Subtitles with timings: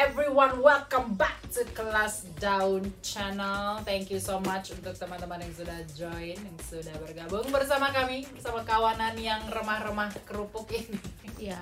[0.00, 0.64] everyone?
[0.64, 3.84] Welcome back to Kelas Daun Channel.
[3.84, 8.64] Thank you so much untuk teman-teman yang sudah join, yang sudah bergabung bersama kami, bersama
[8.64, 10.96] kawanan yang remah-remah kerupuk ini.
[11.36, 11.60] Ya,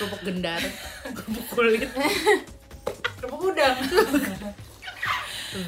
[0.00, 0.64] kerupuk gendar,
[1.20, 1.92] kerupuk kulit.
[3.20, 3.76] kerupuk udang.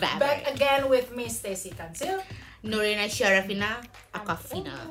[0.00, 2.16] Back again with me Stacy Kansil.
[2.64, 3.76] Nurina Syarafina
[4.16, 4.88] Akafina.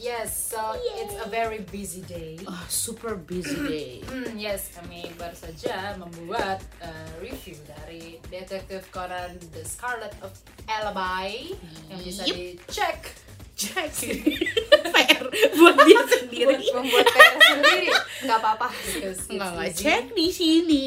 [0.00, 2.40] Yes, so it's a very busy day.
[2.48, 4.00] Ah, super busy day.
[4.08, 6.88] Hmm, yes, kami baru saja membuat uh,
[7.20, 10.32] review dari Detektif Conan The Scarlet of
[10.64, 11.52] Alibi
[11.92, 12.32] yang bisa Yep.
[12.64, 13.00] dicek
[13.60, 13.92] Cek
[15.58, 16.56] buat dia sendiri.
[16.58, 17.90] buat membuat PR sendiri
[18.20, 18.68] nggak apa-apa
[19.32, 19.80] enggak easy.
[19.80, 20.86] cek di sini.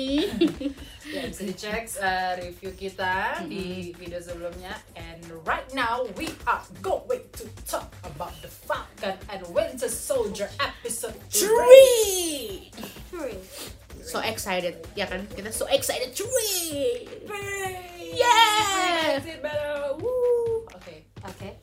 [1.13, 4.73] Ya, bisa dicek uh, review kita di video sebelumnya.
[4.97, 11.13] And right now we are going to talk about the Falcon and Winter Soldier episode
[11.29, 12.73] 3.
[13.13, 13.37] Three.
[14.01, 15.29] So excited, ya kan?
[15.31, 17.05] Kita so excited, cuy.
[18.17, 19.21] Yeah!
[19.21, 19.93] Better.
[20.01, 20.65] Woo!
[20.81, 21.05] Okay.
[21.23, 21.53] oke Okay,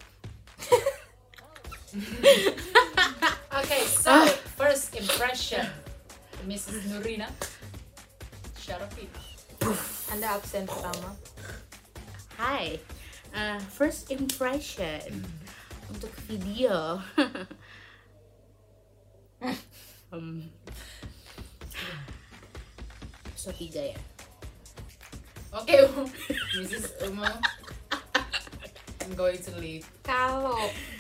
[10.20, 11.16] anda absen pertama
[12.36, 12.76] Hai.
[13.32, 15.24] Uh, first impression
[15.88, 17.00] untuk video.
[20.12, 20.44] um,
[23.32, 24.00] episode 3 ya.
[25.56, 25.88] Okay,
[26.60, 27.00] Mrs.
[27.08, 27.24] Umo,
[29.11, 29.83] I'm going to leave.
[30.06, 30.55] kalau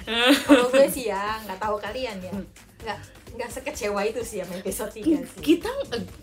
[0.46, 2.34] kalau gue sih ya nggak tahu kalian ya
[2.82, 2.98] nggak
[3.30, 5.70] nggak sekecewa itu sih sama episode 3 sih Kita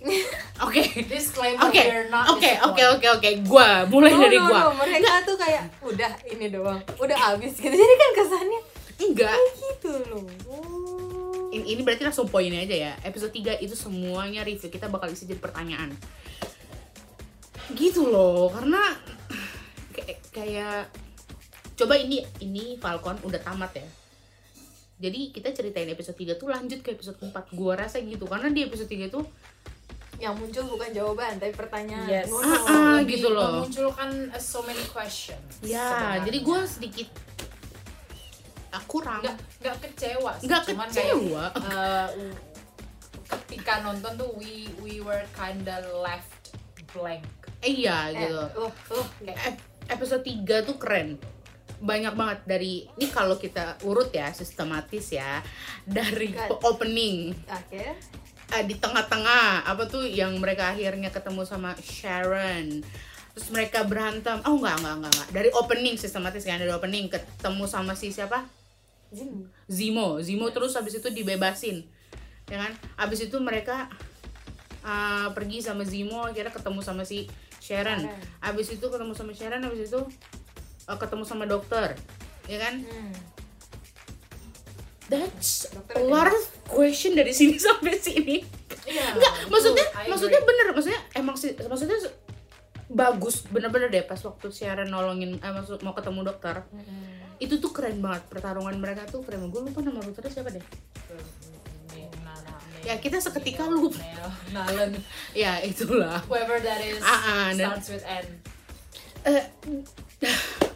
[0.68, 0.84] Oke.
[1.08, 3.30] Disclaimer, Oke, we're not oke, oke, oke, oke.
[3.48, 4.60] Gua mulai No, dari no, gua.
[4.60, 8.62] no, mereka tuh kayak udah ini doang udah habis gitu jadi kan kesannya
[9.00, 9.32] Enggak.
[9.32, 11.48] kayak gitu loh Oh.
[11.48, 12.94] Ini, ini berarti langsung poinnya aja ya.
[13.02, 15.96] Episode 3 itu semuanya review kita bakal isi jadi pertanyaan.
[17.72, 18.84] Gitu loh, karena
[20.30, 20.92] kayak
[21.78, 23.88] coba ini ini Falcon udah tamat ya.
[24.98, 27.30] Jadi kita ceritain episode 3 tuh lanjut ke episode 4.
[27.54, 29.22] Gua rasa gitu karena di episode 3 tuh
[30.18, 32.34] yang muncul bukan jawaban tapi pertanyaan Yes.
[32.34, 32.98] Ah, ah.
[32.98, 33.62] Lebih gitu loh.
[33.62, 35.62] Memunculkan uh, so many questions.
[35.62, 36.26] ya, sebenarnya.
[36.26, 37.10] jadi gua sedikit
[38.68, 39.22] ah, kurang.
[39.22, 40.46] nggak nggak kecewa sih.
[40.50, 41.44] Nggak cuman kecewa.
[41.54, 42.08] kayak uh,
[43.28, 46.58] ketika nonton tuh we we were kinda left
[46.90, 47.22] blank
[47.59, 48.42] Iya Eh, gitu.
[48.58, 51.22] uh, uh, kayak Ep- episode 3 tuh keren
[51.78, 55.42] banyak banget dari ini kalau kita urut ya sistematis ya
[55.86, 56.34] dari
[56.64, 57.34] opening.
[57.48, 57.96] Oke.
[58.48, 62.82] Eh, di tengah-tengah apa tuh yang mereka akhirnya ketemu sama Sharon.
[63.36, 64.40] Terus mereka berantem.
[64.48, 65.30] Oh enggak enggak enggak, enggak.
[65.36, 68.48] dari opening sistematis kan dari opening ketemu sama si siapa?
[69.12, 69.52] Zim.
[69.68, 70.24] Zimo.
[70.24, 71.86] Zimo terus habis itu dibebasin
[72.48, 72.72] ya kan?
[72.96, 73.92] Habis itu mereka
[74.84, 77.28] uh, pergi sama Zimo akhirnya ketemu sama si
[77.59, 78.08] Sharon.
[78.08, 78.24] Sharon.
[78.40, 80.02] habis itu ketemu sama Sharon habis itu
[80.88, 81.94] uh, ketemu sama dokter
[82.46, 83.14] ya kan Hmm.
[85.08, 88.38] that's Dokter a lot of question dari sini sampai sini
[88.84, 89.52] Iya, enggak betul.
[89.52, 90.09] maksudnya I agree.
[90.09, 91.97] maksudnya bener maksudnya emang sih maksudnya
[92.88, 97.20] bagus bener-bener deh pas waktu Sharon nolongin eh, maksud mau ketemu dokter Hmm.
[97.38, 100.64] itu tuh keren banget pertarungan mereka tuh keren banget gue lupa nama dokternya siapa deh
[102.80, 104.00] Ya, kita seketika lupa.
[104.50, 105.03] Nalen
[105.36, 108.26] ya itulah whoever that is ah, dan- starts with N
[109.28, 109.44] Eh,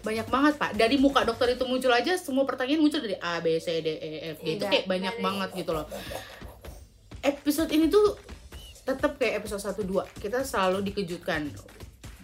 [0.01, 0.71] banyak banget pak.
[0.73, 4.09] Dari muka dokter itu muncul aja semua pertanyaan muncul dari A B C D E
[4.33, 4.57] F G.
[4.57, 5.85] Itu Iya, kayak banyak dari- banget gitu loh.
[7.21, 8.17] Episode ini tuh
[8.81, 11.53] tetap kayak episode 1 2 kita selalu dikejutkan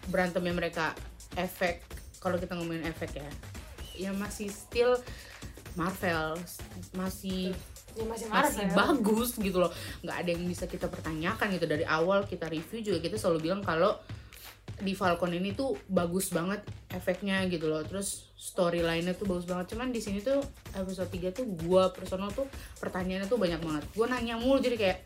[0.10, 0.98] berantemnya mereka.
[1.34, 1.86] Efek
[2.18, 3.30] kalau kita ngomongin efek ya.
[3.96, 4.98] Ya masih still
[5.74, 6.34] Marvel
[6.92, 7.54] masih
[7.94, 9.74] Ya, masih masih bagus gitu loh.
[10.02, 11.66] Nggak ada yang bisa kita pertanyakan gitu.
[11.66, 13.98] Dari awal kita review juga kita selalu bilang kalau
[14.78, 17.82] di Falcon ini tuh bagus banget efeknya gitu loh.
[17.82, 19.74] Terus storyline-nya tuh bagus banget.
[19.74, 20.38] Cuman di sini tuh
[20.72, 22.46] episode 3 tuh gua personal tuh
[22.78, 23.84] pertanyaannya tuh banyak banget.
[23.98, 24.98] Gua nanya mulu jadi kayak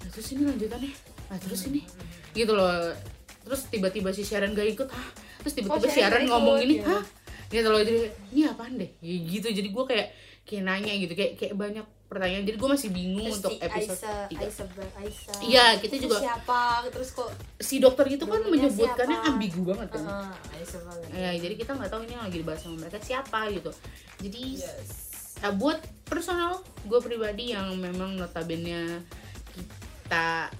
[0.00, 0.92] "Nah, terus ini lanjutannya?
[1.28, 1.84] Nah terus ini?
[2.32, 2.96] Gitu loh.
[3.44, 5.08] Terus tiba-tiba si Sharon gak ikut ah
[5.40, 6.88] terus tiba-tiba Oh, Sharon ngomong ini ya.
[6.88, 7.02] hah?
[7.48, 7.80] Gitu loh.
[7.80, 8.90] Jadi ini apaan deh?
[9.00, 9.48] Ya gitu.
[9.48, 10.16] Jadi gua kayak
[10.48, 11.12] kayak nanya gitu.
[11.12, 14.42] Kayak kayak banyak pertanyaan jadi gue masih bingung Terus untuk si episode Aisa, tiga.
[14.44, 15.32] Aisa, Ber- Aisa.
[15.40, 16.62] Iya, kita Itu juga- siapa?
[16.90, 19.30] Terus kok si dokter itu kan menyebutkannya siapa?
[19.30, 21.06] ambigu banget kan Heeh, Aisa banget.
[21.14, 23.70] ya jadi kita nggak tahu ini yang lagi dibahas sama mereka siapa gitu
[24.18, 24.90] jadi yes
[25.38, 29.06] nah, buat personal gue pribadi yang memang notabene
[29.54, 30.50] kita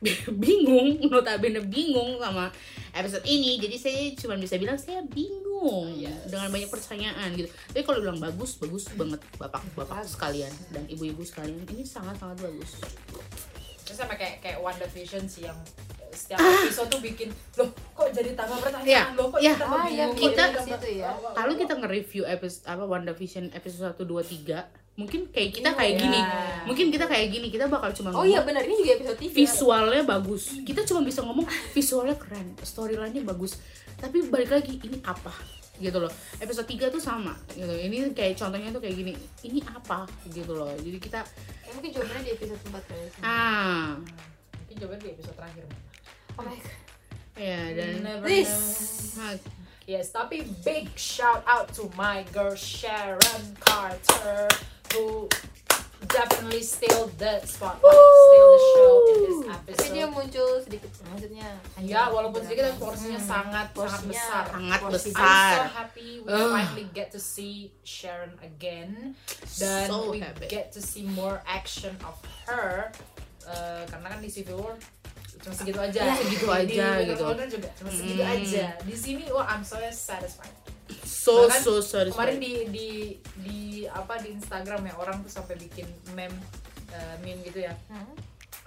[0.36, 2.52] bingung notabene bingung sama
[2.92, 6.26] episode ini jadi saya cuma bisa bilang saya bingung Yes.
[6.26, 7.46] dengan banyak pertanyaan gitu.
[7.68, 12.40] Tapi kalau bilang bagus bagus banget bapak bapak sekalian dan ibu-ibu sekalian ini sangat sangat
[12.40, 12.80] bagus.
[13.82, 15.58] Terus sama kayak kayak WandaVision sih yang
[16.00, 18.88] eh, setiap episode tuh bikin loh kok jadi tambah pertanyaan?
[18.88, 20.14] Iya, loh kok jadi tambah Ah, bingung?
[20.16, 21.08] kita- ke tambah- situ ya.
[21.12, 26.02] Kalau kita nge-review episode apa WandaVision episode 1 2 3 mungkin kayak kita kayak Iya.
[26.02, 26.20] gini
[26.64, 29.32] mungkin kita kayak gini kita bakal cuma Oh iya benar ini juga episode TV.
[29.38, 33.56] visualnya bagus kita cuma bisa ngomong visualnya keren storyline-nya bagus
[33.96, 35.32] tapi balik lagi ini apa
[35.76, 40.04] gitu loh episode 3 tuh sama gitu ini kayak contohnya tuh kayak gini ini apa
[40.26, 41.20] gitu loh jadi kita
[41.62, 43.00] Ya, mungkin jawabannya di episode 4 kali.
[43.00, 43.10] ya.
[43.22, 43.88] ah
[44.58, 45.64] mungkin jawabannya di episode terakhir
[46.34, 46.76] Oh my god.
[47.36, 48.52] ya dan Never This.
[49.14, 49.32] know.
[49.82, 54.46] Yes, tapi big shout out to my girl Sharon Carter
[54.92, 55.26] who
[56.08, 60.10] definitely steal the spotlight, steal the show in this Tapi dia episode.
[60.10, 61.48] muncul sedikit maksudnya.
[61.78, 64.44] Ya, walaupun sedikit tapi Hmm, porsinya sangat sangat porsinya besar.
[64.48, 66.50] sangat Porsi I'm besar so happy we Ugh.
[66.50, 69.12] finally get to see Sharon again
[69.60, 70.48] dan So we happy.
[70.48, 72.16] get to see more action of
[72.46, 72.90] her
[73.40, 74.76] Uh, karena kan di Civil War
[75.40, 77.24] cuma segitu aja Ya, segitu aja di gitu.
[77.50, 78.34] Juga cuma segitu Hmm.
[78.36, 80.52] aja di sini wah I'm so satisfied
[81.00, 82.12] so Bahkan so satisfying.
[82.12, 82.88] kemarin di di
[83.38, 86.34] di apa di Instagram ya orang tuh sampai bikin meme
[86.88, 88.12] uh, meme gitu ya Hmm.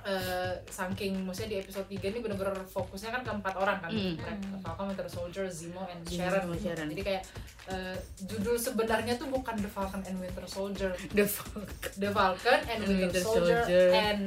[0.04, 4.20] Eh, saking maksudnya di episode 3 ini bener-bener fokusnya kan ke empat orang kan Hmm.
[4.60, 6.44] Falcon, Winter Soldier, Zemo, and Zemo Sharon.
[6.44, 6.88] sama Sharon.
[6.92, 7.24] jadi kayak
[7.68, 11.64] eh, judul sebenarnya tuh bukan The Falcon and Winter Soldier the fuck
[11.96, 13.88] The Falcon and And Winter, Winter Soldier, Soldier.
[13.96, 14.24] and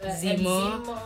[0.00, 0.56] uh, Zemo.
[0.56, 0.98] and Zemo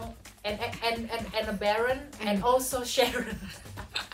[0.44, 0.75] and and
[1.10, 3.34] and and a Baron and also Sharon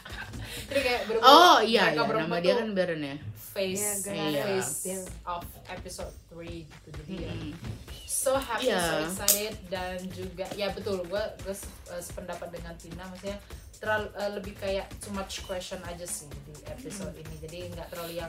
[0.71, 3.17] jadi kayak bener-bener oh iya mereka ya berempat nama dia kan Baron ya
[3.51, 4.43] face Iya, Iya.
[4.47, 4.87] face
[5.25, 7.53] of episode 3 gitu jadi ya Mm.
[8.07, 8.79] so happy Iya.
[8.79, 11.55] so excited dan juga ya betul gue gue
[11.89, 13.39] uh, sependapat dengan Tina maksudnya
[13.77, 18.21] terlalu uh, lebih kayak too much question aja sih di episode ini jadi nggak terlalu
[18.21, 18.29] yang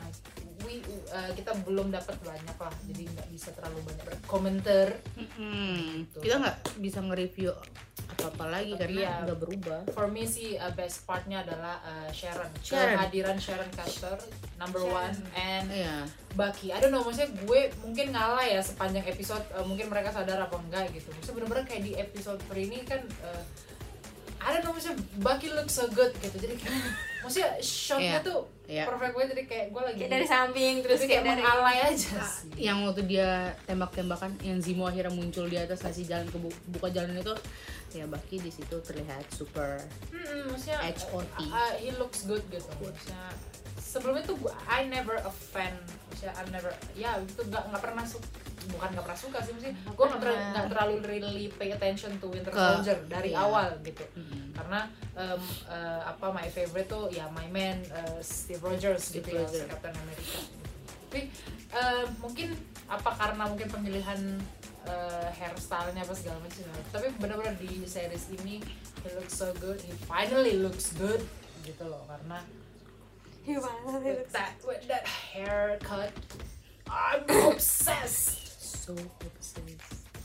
[0.64, 0.80] we
[1.12, 4.88] uh, kita belum dapat banyak lah jadi nggak bisa terlalu banyak berkomentar
[5.20, 6.08] Mm-mm.
[6.08, 6.18] Gitu.
[6.24, 7.52] kita nggak bisa nge-review
[8.24, 9.14] apa-apa lagi karena Iya.
[9.24, 12.96] nggak berubah for me sih uh, best partnya adalah uh, Sharon Sharon.
[12.96, 14.16] kehadiran Sharon Carter
[14.56, 14.94] number Sharon.
[14.94, 15.96] one and Iya.
[16.32, 20.40] Bucky, I don't know, maksudnya gue mungkin ngalah ya sepanjang episode, uh, mungkin mereka sadar
[20.40, 23.44] apa enggak gitu Maksudnya bener-bener kayak di episode 3 ini kan, uh,
[24.40, 26.80] I don't know, maksudnya Bucky look so good gitu Jadi kayak,
[27.22, 28.20] maksudnya shotnya Iya.
[28.22, 28.84] tuh Iya.
[28.86, 32.12] perfect banget, jadi kayak gue lagi Kayak dari samping terus kayak kayak dari mengalay aja
[32.24, 33.30] sih yang waktu dia
[33.64, 37.36] tembak-tembakan yang Zemo akhirnya muncul di atas ngasih jalan ke bu- buka jalan itu
[37.92, 41.28] ya Baki di situ terlihat super Hmm, maksudnya HOT.
[41.36, 43.28] uh, uh, he looks good gitu maksudnya
[43.78, 45.76] sebelumnya tuh gue I never a fan
[46.08, 48.24] maksudnya I never ya itu nggak nggak pernah suka
[48.68, 52.28] bukan nggak pernah suka sih maksudnya gue nggak ter- nggak terlalu really pay attention to
[52.28, 53.42] Winter Ke- Soldier dari iya.
[53.42, 54.54] awal gitu Mm.
[54.54, 54.80] karena
[55.14, 59.42] um, uh, apa my favorite tuh ya my man uh, Steve Rogers Steve gitu ya
[59.42, 59.58] Rogers.
[59.58, 60.40] si Captain America
[61.08, 61.22] tapi
[61.72, 62.48] uh, mungkin
[62.86, 64.20] apa karena mungkin pemilihan
[64.84, 66.84] uh, hairstylenya apa segala macam ya.
[66.90, 68.60] tapi benar-benar di series ini
[69.02, 71.20] he looks so good he finally looks good
[71.64, 72.40] gitu loh karena
[73.42, 74.14] Gimana sih?
[74.14, 76.14] with that with that haircut
[76.86, 78.41] I'm obsessed
[78.74, 79.62] so obsessed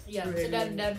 [0.04, 0.48] ya Really.
[0.48, 0.92] dan dan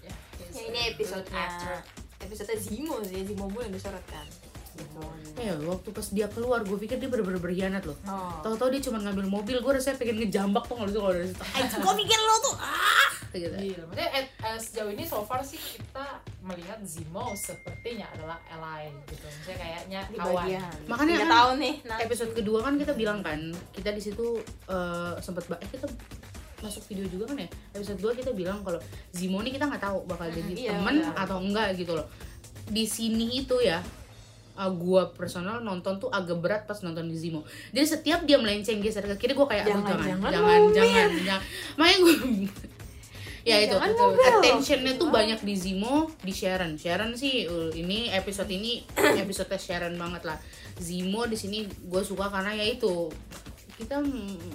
[0.00, 0.12] ya,
[0.48, 1.76] Ya ini good episode-nya actor.
[2.20, 4.26] episode Zimo sih, Zimo yang disorot kan.
[4.72, 5.04] Gitu.
[5.36, 8.40] eh waktu pas dia keluar gue pikir dia bener-bener berkhianat loh Oh.
[8.40, 11.44] Tahu-tahu dia cuma ngambil mobil, gue rasanya pengen ngejambak tuh kalau itu kalau dari situ.
[11.76, 13.52] Gue pikir lo tuh ah, gitu.
[13.52, 16.06] Iya, maksudnya eh, eh, sejauh ini so far sih kita
[16.40, 19.20] melihat Zemo sepertinya adalah ally gitu.
[19.22, 20.36] Maksudnya kayaknya Di kawan.
[20.40, 20.72] bagian.
[20.86, 21.74] Makanya kan tahu nih.
[21.84, 25.84] Nah, Episode kedua kan kita bilang kan, kita di situ eh, sempet ba- eh, kita
[26.62, 27.48] masuk video juga kan ya.
[27.74, 28.78] Episode 2 kita bilang kalau
[29.10, 32.06] Zemo nih kita nggak tahu bakal jadi iya, temen atau enggak gitu loh.
[32.70, 33.82] Di sini itu ya
[34.56, 37.42] uh, gua personal nonton tuh agak berat pas nonton di Zemo.
[37.74, 41.42] Jadi setiap dia melenceng geser ke kiri, gue kayak Jangan, jangan, jangan, jangan, jangan, jangan.
[41.76, 42.14] Makanya gue
[43.42, 44.02] ya itu Jangan, itu.
[44.06, 44.22] Mobil.
[44.22, 48.86] attentionnya tuh banyak di Zemo di Sharon Sharon sih uh, ini episode ini
[49.22, 50.38] episode Sharon banget lah
[50.78, 53.10] Zemo di sini gue suka karena ya itu
[53.74, 53.98] kita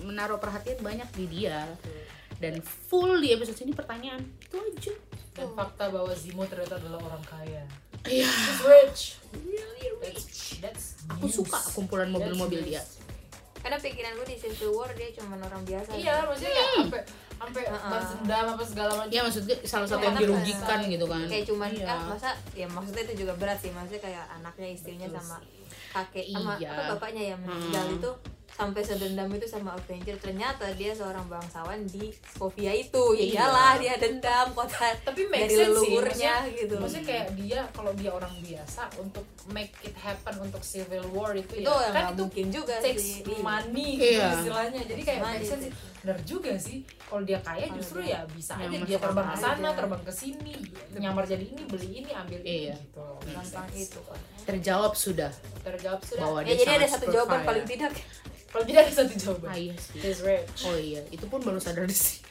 [0.08, 1.68] menaruh perhatian banyak di dia
[2.38, 4.94] dan full di episode ini pertanyaan itu aja
[5.34, 7.62] Dan fakta bahwa Zemo ternyata adalah orang kaya.
[8.04, 9.02] iya He's rich.
[9.36, 10.58] Really rich.
[10.58, 11.38] That's aku news.
[11.38, 13.06] suka kumpulan mobil-mobil That's dia
[13.58, 15.90] karena pikiran gue di Civil War dia cuma orang biasa.
[15.92, 17.02] Iya, maksudnya kayak sampai
[17.36, 17.90] sampai Uh-uh.
[17.90, 19.12] balas dendam apa segala macam.
[19.12, 21.86] ya maksudnya salah satu yang Karena dirugikan gitu kan kayak cuman Iya.
[21.86, 25.38] ah, masa ya maksudnya itu juga berat sih maksudnya kayak anaknya istrinya Betul sama
[25.92, 26.70] kakek sama Iya.
[26.70, 27.98] apa bapaknya yang meninggal Hmm.
[28.00, 28.12] itu
[28.58, 33.14] sampai sedendam itu sama Avenger ternyata dia seorang bangsawan di Skovia itu.
[33.14, 33.34] Ya Iya.
[33.38, 35.94] iyalah dia dendam kota tapi make dari sense sih.
[35.94, 40.60] leluhurnya maksudnya, gitu maksudnya kayak dia kalau dia orang biasa untuk make it happen untuk
[40.60, 43.38] civil war itu, itu ya kan itu mungkin juga takes sih Iya.
[43.40, 44.02] money Iya.
[44.02, 44.82] gitu istilahnya.
[44.84, 45.74] Jadi kayak Money make sense sih.
[45.98, 46.78] benar juga sih.
[47.04, 48.74] Kalau dia kaya justru ya bisa aja.
[48.80, 50.54] Dia terbang ke sana terbang ke sini
[50.96, 52.76] nyamar jadi ini beli ini ambil ini Iya.
[52.76, 53.06] gitu.
[53.28, 55.30] Gampang itu kan terjawab sudah.
[55.62, 56.24] Terjawab sudah.
[56.24, 57.94] Bahwa ya dia jadi ada satu jawaban paling tidak
[58.52, 59.50] kalau tidak ada satu jawaban.
[59.52, 60.00] Ah iya sih.
[60.00, 60.62] He's rich.
[60.64, 61.02] Oh iya.
[61.12, 62.24] Itu pun baru sadar di sini.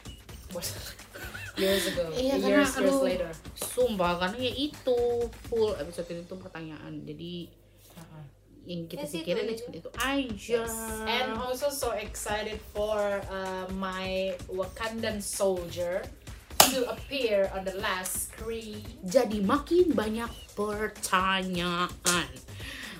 [1.57, 2.13] Years ago.
[2.13, 3.01] Iya, karena, years years aduh.
[3.01, 3.31] later.
[3.57, 4.99] Sumpah karena ya itu.
[5.49, 7.01] Full episode ini tuh pertanyaan.
[7.01, 7.49] Jadi
[7.97, 8.25] Uh-uh.
[8.69, 10.61] yang kita sih, pikirin itu ya cuma itu aja.
[11.09, 16.05] And also so excited for uh, my Wakandan soldier
[16.67, 18.83] to appear on the last screen.
[19.07, 21.87] jadi makin banyak pertanyaan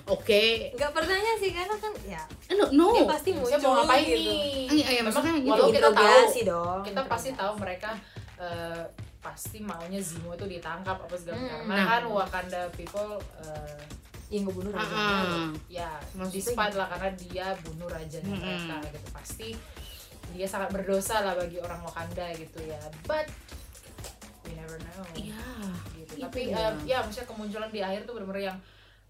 [0.08, 3.74] oke nggak pertanyaan sih karena kan ya Eh, no no dia pasti Saya muncul mau
[3.78, 4.16] ngapain gitu.
[4.18, 4.66] nih?
[4.70, 5.52] Iya, iya, maksudnya Memang gitu.
[5.54, 7.30] walau kita tahu, dong kita pasti interogasi.
[7.36, 7.90] tahu mereka
[8.36, 8.82] uh,
[9.18, 11.48] pasti maunya Zimo itu ditangkap apa segala Hmm.
[11.50, 11.86] karena Nah.
[11.86, 13.80] kan Wakanda people uh,
[14.26, 15.48] yang ngebunuh Ah, raja ah.
[15.68, 18.40] ya Maksudnya despite lah karena dia bunuh rajanya Mm-mm.
[18.40, 19.48] mereka gitu pasti
[20.30, 23.24] dia sangat berdosa lah bagi orang Wakanda gitu ya but
[24.42, 25.40] we never know iya
[25.94, 26.12] gitu.
[26.14, 26.56] Itu Tapi dia.
[26.58, 28.58] eh, ya maksudnya kemunculan di akhir tuh bener-bener yang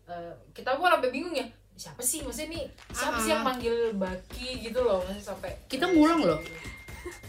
[0.08, 2.26] eh, kita pun sampai bingung ya siapa sih?
[2.26, 3.32] Maksudnya nih siapa sih Ah.
[3.36, 6.40] yang manggil Baki gitu loh maksudnya sampai Kita ngulang loh.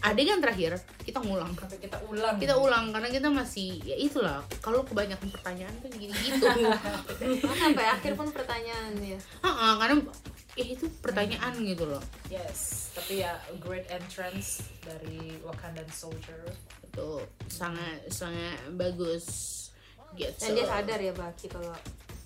[0.01, 1.51] adegan terakhir kita ngulang.
[1.55, 2.35] Sampai kita ulang.
[2.35, 4.41] Kita ulang karena kita masih ya itulah.
[4.59, 6.45] Kalau kebanyakan pertanyaan tuh gini gitu.
[7.45, 9.19] Oh, sampai akhir pun pertanyaan ya?
[9.43, 9.95] Karena
[10.57, 12.01] ya itu pertanyaan gitu loh.
[12.27, 13.31] Yes tapi ya
[13.63, 16.43] great entrance dari Wakandan soldier.
[16.83, 19.25] Itu sangat sangat bagus.
[20.17, 21.71] Gitu dan dia sadar ya Baki kalau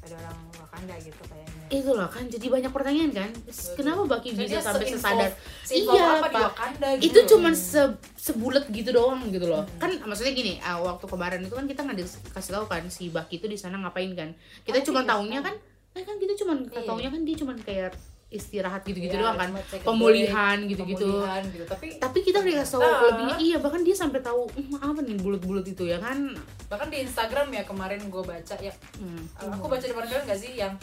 [0.03, 1.65] ada orang Wakanda gitu kayaknya.
[1.69, 3.29] Itulah kan jadi banyak pertanyaan kan.
[3.73, 5.89] Kenapa Baki Jadi bisa sampai se-involve- sesadar?
[5.95, 6.51] Iya, Pak.
[6.97, 7.27] Gitu itu loh.
[7.29, 7.81] cuman se
[8.15, 9.63] sebulet gitu doang gitu loh.
[9.77, 13.37] Kan maksudnya gini ah, waktu kemarin itu kan kita nggak dikasih tahu kan si Baki
[13.37, 14.29] itu di sana ngapain kan.
[14.61, 15.55] Kita Oh, cuma tahunya kan
[15.93, 16.83] eh, kan kita cuma Iya.
[16.83, 17.93] tahunya kan dia cuma kayak
[18.33, 19.49] istirahat gitu-gitu Iya, doang kan.
[19.83, 21.05] pemulihan gitu-gitu.
[21.45, 21.63] gitu.
[21.63, 23.35] Tapi tapi kita dikasih tahu Ternyata- lebihnya.
[23.37, 26.33] Iya bahkan dia sampai tahu "Hmm, apa nih bulut-bulut itu ya kan?
[26.67, 28.73] Bahkan di Instagram ya kemarin gue baca ya.
[28.97, 29.23] Hmm.
[29.37, 30.73] aku baca di mana kalian nggak sih yang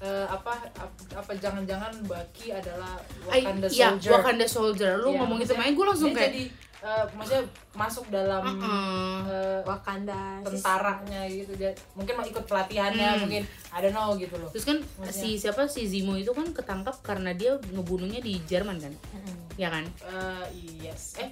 [0.00, 4.10] eh, apa ap- apa jangan-jangan Baki adalah Wakanda iya, soldier.
[4.10, 4.94] Wakanda Soldier.
[4.96, 6.42] Lu Iya, ngomong itu makanya gue langsung kayak jadi
[6.80, 11.52] eh, maksudnya masuk dalam "Uh-uh." eh, Wakanda tentaranya gitu.
[11.54, 13.20] Dia mungkin mau ikut pelatihannya Hmm.
[13.22, 14.50] mungkin I don't know gitu loh.
[14.50, 18.76] Terus kan Maksudnya- si siapa si Zimo itu kan ketangkap karena dia ngebunuhnya di Jerman
[18.76, 18.92] kan?
[18.92, 19.36] Mm-mm.
[19.54, 19.84] ya kan?
[19.84, 20.44] Eh,
[20.82, 21.16] yes.
[21.16, 21.30] Eh?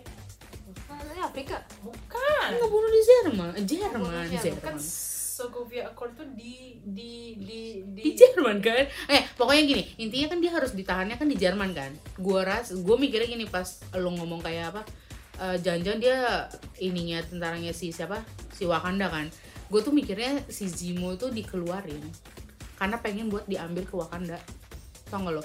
[1.19, 1.61] Afrika.
[1.81, 2.49] Bukan.
[2.55, 3.51] Ngebunuh di Jerman?
[3.59, 4.61] Jerman Jerman.
[4.61, 4.79] kan Jerman
[5.39, 8.87] Sokovia Accord tuh di di di di, di Jerman kan?
[9.07, 11.95] Eh pokoknya gini intinya kan dia harus ditahannya kan di Jerman kan?
[12.17, 14.83] Gua ras gua mikirnya gini pas lo ngomong kayak apa
[15.39, 16.19] eh, jangan-jangan dia
[16.79, 18.19] ininya tentaranya si siapa?
[18.51, 19.27] Si Wakanda kan.
[19.67, 22.03] Gue tuh mikirnya si Zimo tuh dikeluarin
[22.75, 24.39] karena pengen buat diambil ke Wakanda.
[25.07, 25.43] Tau gak lo?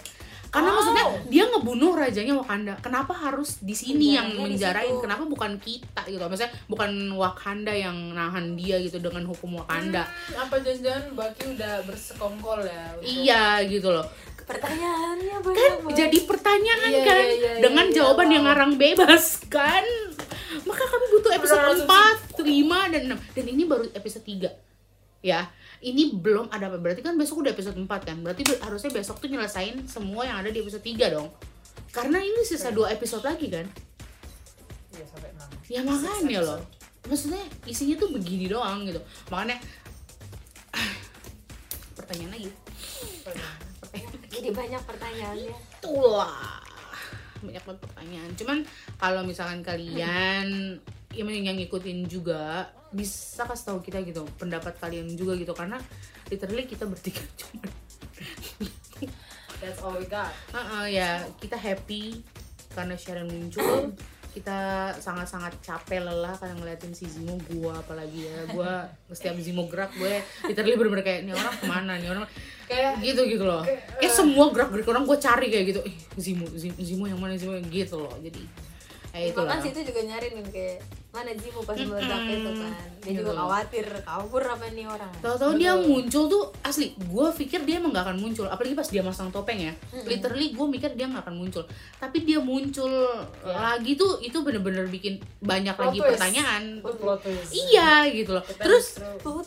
[0.48, 0.76] Karena Oh.
[0.78, 2.78] maksudnya dia ngebunuh rajanya Wakanda.
[2.78, 4.96] Kenapa harus di sini yang Penjaranya di menjarain?
[5.02, 6.22] kenapa bukan kita gitu?
[6.22, 10.06] Maksudnya bukan Wakanda yang nahan dia gitu dengan hukum Wakanda.
[10.06, 12.84] Hmm, apa jangan-jangan Baki udah bersekongkol ya?
[12.94, 14.06] Untuk- iya gitu loh
[14.44, 15.96] pertanyaannya banyak kan banget.
[15.96, 17.18] jadi pertanyaan Iya, kan?
[17.20, 18.34] iya, iya, dengan iya, jawaban wow.
[18.34, 19.86] yang ngarang bebas kan?
[20.64, 24.52] Maka kami butuh episode Benar-benar 4, 5 dan 6 dan ini baru episode 3
[25.22, 25.42] ya.
[25.80, 26.78] Ini belum ada apa.
[26.78, 28.18] Berarti kan besok udah episode 4 kan?
[28.18, 31.28] Berarti be- harusnya besok tuh nyelesain semua yang ada di episode 3 dong.
[31.90, 33.68] Karena ini sisa dua episode lagi kan?
[34.90, 35.50] Iya, sampai enam.
[35.66, 36.60] ya makanya loh.
[37.04, 38.98] Maksudnya isinya tuh begini doang gitu.
[39.28, 39.60] Makanya
[41.98, 42.50] pertanyaan lagi
[44.34, 45.56] jadi banyak pertanyaannya.
[45.80, 46.60] Itulah.
[47.46, 48.32] Banyak banget pertanyaan.
[48.34, 48.58] Cuman
[48.98, 50.48] kalau misalkan kalian
[51.18, 55.54] yang yang ngikutin juga bisa kasih tahu kita gitu pendapat kalian juga gitu.
[55.54, 55.78] Karena
[56.34, 57.70] literally kita bertiga cuma
[59.63, 60.34] That's all we got.
[60.52, 62.20] Heeh, ya kita happy
[62.74, 63.94] karena Sharon muncul
[64.34, 68.50] kita sangat-sangat capek lelah karena ngeliatin si Zimo gua apalagi ya.
[68.50, 71.94] Gua setiap Zimo gerak gue literally bener-bener kayak nih orang ke mana?
[72.02, 72.25] Nih orang
[72.63, 73.62] Kayak gitu gitu loh.
[74.00, 75.80] kayak semua gerak gerik orang gue cari kayak gitu.
[75.86, 78.16] Eh Zimo Zimo, Zimo yang mana Zimo gitu loh.
[78.18, 78.42] Jadi
[79.13, 80.82] eh itu Makanya situ juga nyariin kayak
[81.13, 82.74] mana Zimo pas meledak itu kan?
[83.00, 83.38] Dia juga Gitu.
[83.38, 85.13] khawatir kabur apa nih orang?
[85.22, 88.50] Tahu-tahu dia muncul tuh asli gue pikir dia emang gak akan muncul.
[88.50, 89.74] Apalagi pas dia masang topeng ya.
[90.03, 91.62] Literally gue mikir dia gak akan muncul.
[91.96, 92.89] Tapi dia muncul
[93.46, 96.10] lagi tuh itu bener-bener bikin banyak Plot lagi twist.
[96.17, 96.63] pertanyaan.
[96.82, 97.50] Plot twist.
[97.53, 98.41] iya gitu loh.
[98.41, 98.98] Kita terus.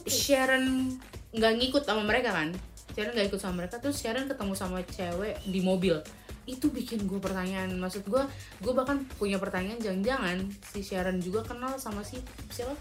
[0.07, 0.95] Sharon
[1.35, 2.55] nggak ngikut sama mereka kan?
[2.95, 5.99] Sharon nggak ikut sama mereka terus Sharon ketemu sama cewek di mobil
[6.47, 8.23] itu bikin gue pertanyaan maksud gue
[8.61, 12.75] gue bahkan punya pertanyaan jangan-jangan si Sharon juga kenal sama si siapa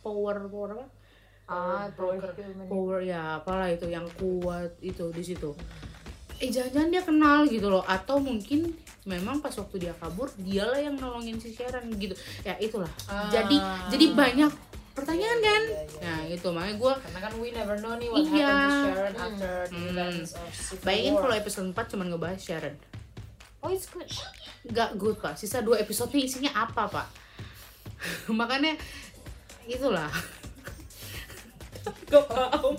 [0.00, 0.86] power power apa
[1.46, 2.34] ah broker.
[2.34, 5.54] broker power ya apalah itu yang kuat itu di situ
[6.36, 10.94] eh jangan-jangan dia kenal gitu loh atau mungkin memang pas waktu dia kabur dialah yang
[10.94, 13.30] nolongin si Sharon gitu ya itulah Ah.
[13.30, 13.56] jadi
[13.88, 14.52] jadi banyak
[14.92, 16.00] pertanyaan kan Iya, iya, iya.
[16.02, 18.32] nah itu makanya gue karena kan we never know nih what Iya.
[18.42, 19.22] happened to Sharon Hmm.
[19.22, 19.88] after the Hmm.
[19.88, 22.74] events of Civil bayangin kalau episode 4 cuman ngebahas Sharon
[23.62, 24.08] oh it's good.
[24.66, 25.38] Nggak good pak.
[25.38, 27.06] Sisa dua episode nih isinya apa pak?
[28.40, 28.76] Makanya
[29.68, 30.10] itulah.
[32.10, 32.74] Gak paham.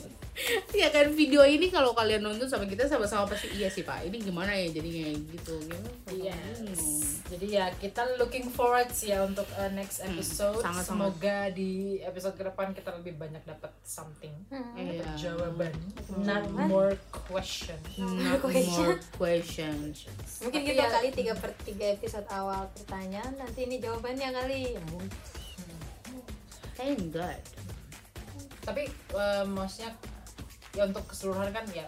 [0.76, 4.06] Ya kan video ini kalau kalian nonton sama kita sama-sama pasti iya sih pak.
[4.06, 5.16] Ini gimana ya jadinya?
[5.16, 7.07] Gitu gimana Yes.
[7.28, 10.58] Jadi ya kita looking forward sih ya untuk uh, next episode.
[10.58, 10.88] sangat-sangat.
[10.88, 14.32] Semoga di episode ke depan kita lebih banyak dapat something.
[14.48, 14.72] Hmm.
[14.74, 15.04] Iya.
[15.14, 15.76] Jawaban,
[16.18, 16.68] not Jawaban.
[16.68, 16.94] more
[17.28, 17.76] question.
[17.98, 18.80] Not Question.
[18.80, 20.08] more questions
[20.40, 24.62] mungkin Tapi gitu ya- kali tiga per tiga episode awal pertanyaan nanti ini jawabannya kali
[26.76, 27.42] thank god
[28.62, 29.92] Tapi uh, maksudnya
[30.72, 31.88] ya untuk keseluruhan kan ya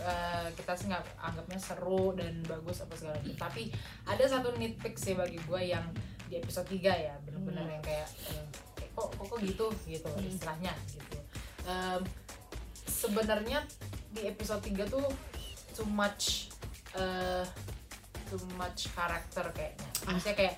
[0.00, 3.48] uh, kita sih nggak anggapnya seru dan bagus apa segala macam.
[3.48, 3.62] Tapi
[4.04, 5.84] ada satu nitpick sih bagi gue yang
[6.26, 7.74] di episode 3 ya benar-benar Hmm.
[7.78, 8.42] yang kayak uh,
[8.82, 10.26] eh, kok kok kok gitu gitu Hmm.
[10.26, 11.18] istilahnya gitu.
[11.66, 12.02] Um,
[12.86, 13.58] sebenarnya
[14.10, 15.06] di episode 3 tuh
[15.76, 16.50] too much
[16.96, 17.44] uh,
[18.26, 19.88] too much karakter kayaknya.
[20.08, 20.56] Maksudnya kayak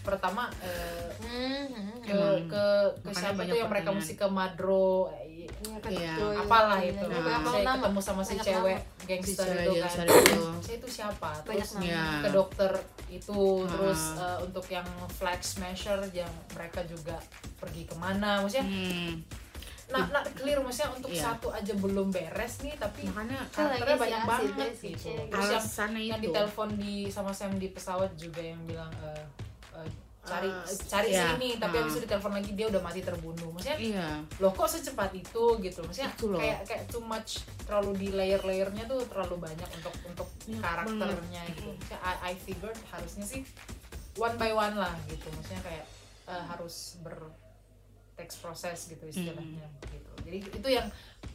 [0.00, 2.64] pertama uh, Hmm, ke ke
[3.04, 5.12] ke siapa tuh yang mereka mesti ke Madro
[5.58, 6.12] Iya, kan, Iya.
[6.38, 7.20] Apalah itu Joy, Nah.
[7.20, 7.74] banyak saya nama.
[7.76, 9.04] ketemu sama si Banyak cewek nama.
[9.04, 10.42] gangster Si cewek itu kan itu.
[10.60, 12.72] saya itu siapa terus ya ke dokter
[13.08, 14.20] itu terus Ah.
[14.20, 17.16] eh, untuk yang flag smasher yang mereka juga
[17.56, 19.12] pergi ke mana maksudnya hmm,
[19.88, 21.22] nah, nah clear maksudnya untuk Iya.
[21.24, 25.92] satu aja belum beres nih tapi makanya Kan karakternya si banyak banget gitu terus yang
[25.96, 29.24] yang ditelepon di sama Sam di pesawat juga yang bilang eh,
[30.28, 31.24] cari Ah, cari iya.
[31.26, 31.80] sini tapi Ah.
[31.80, 33.48] habis itu ditelepon lagi dia udah mati terbunuh.
[33.50, 34.08] Maksudnya iya.
[34.36, 35.80] loh kok secepat itu gitu.
[35.82, 36.38] Maksudnya Itu loh.
[36.38, 37.30] kayak kayak too much
[37.62, 41.68] terlalu di layer layernya tuh terlalu banyak untuk untuk Banyak karakternya gitu.
[41.70, 43.40] Maksudnya I, I figured harusnya sih
[44.14, 45.26] one by one lah gitu.
[45.30, 45.84] Maksudnya kayak
[46.26, 47.16] eh, harus ber
[48.14, 50.10] text proses gitu istilahnya gitu.
[50.22, 50.86] Jadi itu yang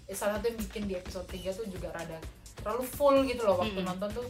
[0.09, 2.19] salah satu yang bikin di episode 3 tuh juga rada
[2.59, 3.57] terlalu full gitu loh.
[3.57, 3.87] Waktu Mm-mm.
[3.87, 4.27] nonton tuh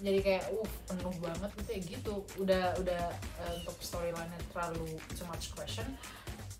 [0.00, 2.14] jadi kayak uh penuh banget gitu ya gitu.
[2.36, 5.86] Udah udah eh, untuk storyline-nya terlalu too much question.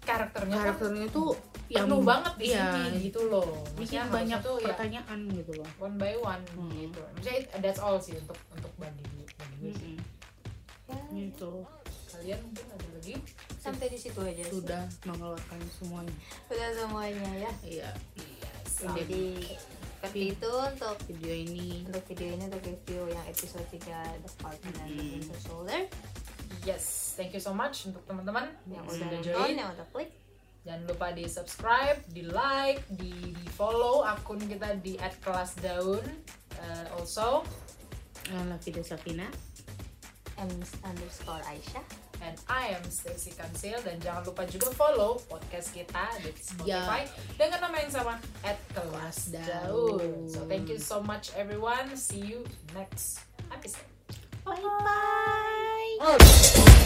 [0.00, 1.36] Karakternya kan karakternya tuh
[1.68, 3.62] yang penuh banget di iya, sini gitu loh.
[3.76, 5.68] bikin Maksudnya banyak tuh ya pertanyaan gitu loh.
[5.76, 6.72] one by one Hmm.
[6.72, 7.00] gitu.
[7.14, 9.04] Maksudnya it- that's all sih untuk untuk bagi
[9.36, 9.96] bagi gue sih.
[10.88, 11.52] Ya, gitu.
[12.10, 13.14] Kalian mungkin ada lagi?
[13.60, 14.50] Sampai di situ aja sih.
[14.50, 16.14] sudah mengeluarkan semuanya.
[16.48, 17.52] Sudah semuanya ya.
[17.62, 17.90] Iya.
[18.80, 19.24] Jadi
[20.00, 21.84] seperti itu untuk video ini.
[21.84, 25.44] untuk video ini untuk review yang episode 3 The Falcon and the Hmm.
[25.44, 25.82] Soldier.
[26.64, 30.08] Yes thank you so much untuk teman-teman yang udah nonton join yang udah klik.
[30.60, 36.04] Jangan lupa di subscribe di like di, di follow akun kita di @kelasdaun
[36.60, 37.40] Uh, also.
[38.28, 39.24] Lala Vida Safina.
[40.36, 41.80] M underscore Aisyah
[42.20, 47.68] and I am Stacy Kansil dan jangan lupa juga follow podcast kita di Spotify dengan
[47.68, 48.14] nama yang sama
[48.76, 50.28] @kelasdaun.
[50.28, 51.96] So thank you so much everyone.
[51.96, 52.44] See you
[52.76, 53.90] next episode.
[54.44, 56.79] bye bye oh